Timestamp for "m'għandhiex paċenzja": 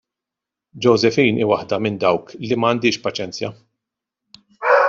2.57-3.55